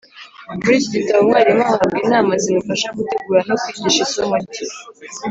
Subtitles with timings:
[0.63, 4.65] Muri iki gitabo umwarimu ahabwa inama zimufasha gutegura no kwigisha isomo rye